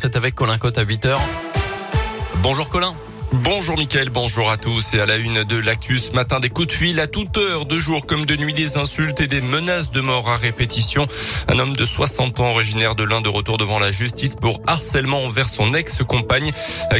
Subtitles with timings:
[0.00, 1.18] c'est avec Colin Cotte à 8h.
[2.42, 2.94] Bonjour Colin.
[3.32, 6.66] Bonjour Mickaël, bonjour à tous et à la une de l'actu ce matin des coups
[6.66, 9.92] de fil à toute heure de jour comme de nuit des insultes et des menaces
[9.92, 11.06] de mort à répétition.
[11.46, 15.22] Un homme de 60 ans originaire de l'Inde de retour devant la justice pour harcèlement
[15.22, 16.50] envers son ex-compagne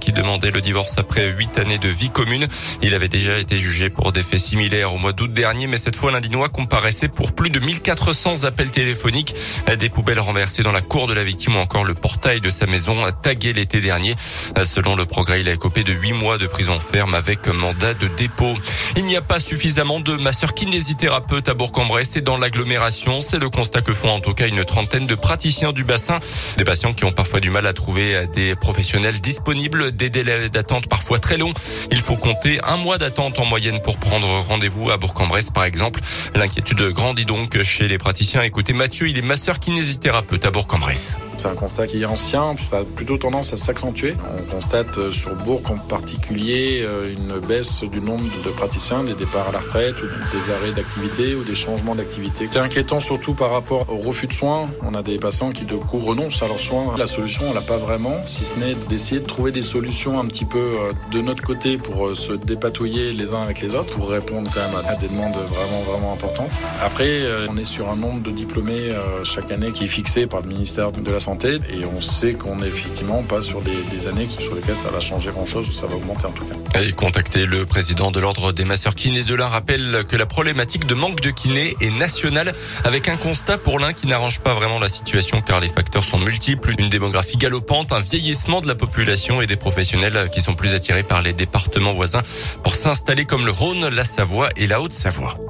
[0.00, 2.48] qui demandait le divorce après huit années de vie commune.
[2.82, 5.94] Il avait déjà été jugé pour des faits similaires au mois d'août dernier mais cette
[5.94, 9.32] fois l'Indinois comparaissait pour plus de 1400 appels téléphoniques,
[9.78, 12.66] des poubelles renversées dans la cour de la victime ou encore le portail de sa
[12.66, 14.16] maison tagué l'été dernier.
[14.64, 18.08] Selon le progrès, il a écopé de 8 mois de prison ferme avec mandat de
[18.08, 18.56] dépôt.
[18.96, 23.20] Il n'y a pas suffisamment de masseurs kinésithérapeutes à Bourg-en-Bresse et dans l'agglomération.
[23.20, 26.18] C'est le constat que font en tout cas une trentaine de praticiens du bassin.
[26.56, 30.88] Des patients qui ont parfois du mal à trouver des professionnels disponibles, des délais d'attente
[30.88, 31.52] parfois très longs.
[31.90, 36.00] Il faut compter un mois d'attente en moyenne pour prendre rendez-vous à Bourg-en-Bresse par exemple.
[36.34, 38.42] L'inquiétude grandit donc chez les praticiens.
[38.42, 41.16] Écoutez Mathieu, il est masseur kinésithérapeute à Bourg-en-Bresse.
[41.36, 44.14] C'est un constat qui est ancien, ça a plutôt tendance à s'accentuer.
[44.24, 49.48] On constate sur Bourg en particulier euh, une baisse du nombre de praticiens, des départs
[49.48, 49.96] à la retraite,
[50.32, 52.46] des arrêts d'activité ou des changements d'activité.
[52.50, 54.68] C'est inquiétant surtout par rapport au refus de soins.
[54.82, 56.94] On a des patients qui de coup renoncent à leurs soins.
[56.96, 60.26] La solution, on l'a pas vraiment, si ce n'est d'essayer de trouver des solutions un
[60.26, 63.94] petit peu euh, de notre côté pour euh, se dépatouiller les uns avec les autres,
[63.94, 66.50] pour répondre quand même à des demandes vraiment vraiment importantes.
[66.82, 68.90] Après, on est sur un nombre de diplômés
[69.24, 71.20] chaque année qui est fixé par le ministère de la
[71.68, 75.00] Et on sait qu'on est effectivement pas sur des, des années sur lesquelles ça va
[75.00, 76.80] changer grand-chose ou ça va augmenter en tout cas.
[76.80, 80.86] Et contacter le président de l'ordre des masseurs kinés de l'un rappelle que la problématique
[80.86, 82.52] de manque de kinés est nationale
[82.84, 86.18] avec un constat pour l'un qui n'arrange pas vraiment la situation car les facteurs sont
[86.18, 90.74] multiples, une démographie galopante, un vieillissement de la population et des professionnels qui sont plus
[90.74, 92.22] attirés par les départements voisins
[92.62, 95.45] pour s'installer comme le Rhône, la Savoie et la Haute-Savoie.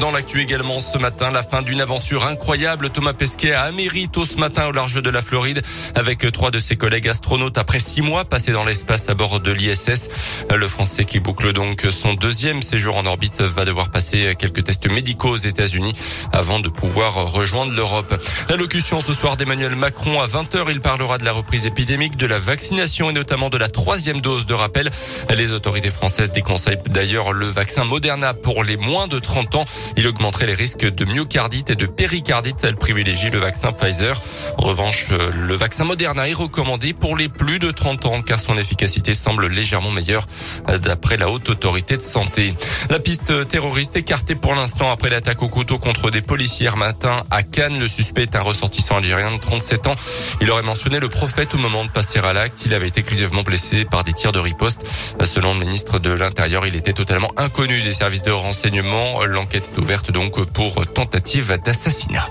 [0.00, 2.90] Dans l'actu également ce matin, la fin d'une aventure incroyable.
[2.90, 5.62] Thomas Pesquet a Amérito ce matin au large de la Floride
[5.94, 9.52] avec trois de ses collègues astronautes après six mois passés dans l'espace à bord de
[9.52, 10.08] l'ISS.
[10.54, 14.90] Le Français qui boucle donc son deuxième séjour en orbite va devoir passer quelques tests
[14.90, 15.94] médicaux aux États-Unis
[16.32, 18.14] avant de pouvoir rejoindre l'Europe.
[18.48, 20.66] L'allocution ce soir d'Emmanuel Macron à 20h.
[20.70, 24.46] Il parlera de la reprise épidémique, de la vaccination et notamment de la troisième dose
[24.46, 24.90] de rappel.
[25.30, 29.64] Les autorités françaises déconseillent d'ailleurs le vaccin Moderna pour les moins de 30 ans.
[29.96, 32.56] Il augmenterait les risques de myocardite et de péricardite.
[32.62, 34.20] Elle privilégie le vaccin Pfizer.
[34.58, 38.40] En revanche, euh, le vaccin Moderna est recommandé pour les plus de 30 ans car
[38.40, 40.26] son efficacité semble légèrement meilleure
[40.68, 42.54] euh, d'après la haute autorité de santé.
[42.90, 47.42] La piste terroriste écartée pour l'instant après l'attaque au couteau contre des policiers matin à
[47.42, 47.78] Cannes.
[47.78, 49.94] Le suspect est un ressortissant algérien de 37 ans.
[50.40, 52.64] Il aurait mentionné le prophète au moment de passer à l'acte.
[52.66, 54.86] Il avait été grièvement blessé par des tirs de riposte.
[55.22, 59.24] Selon le ministre de l'Intérieur, il était totalement inconnu des services de renseignement.
[59.24, 62.28] L'enquête ouverte donc pour tentative d'assassinat.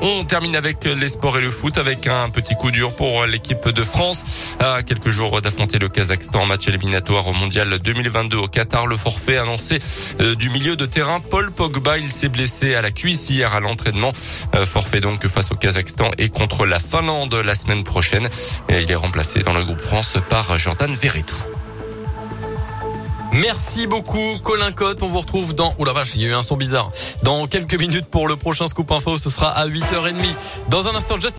[0.00, 3.68] On termine avec les sports et le foot avec un petit coup dur pour l'équipe
[3.68, 4.54] de France.
[4.60, 8.96] À quelques jours d'affronter le Kazakhstan en match éliminatoire au mondial 2022 au Qatar, le
[8.96, 9.80] forfait annoncé
[10.20, 13.60] euh, du milieu de terrain Paul Pogba, il s'est blessé à la cuisse hier à
[13.60, 14.12] l'entraînement.
[14.54, 18.28] Euh, forfait donc face au Kazakhstan et contre la Finlande la semaine prochaine.
[18.70, 21.57] il est remplacé dans le groupe France par Jordan Verretou.
[23.34, 25.02] Merci beaucoup Colin Cotte.
[25.02, 25.74] On vous retrouve dans...
[25.78, 26.90] Oh la vache, il y a eu un son bizarre.
[27.22, 30.14] Dans quelques minutes pour le prochain Scoop Info, ce sera à 8h30.
[30.70, 31.36] Dans un instant, just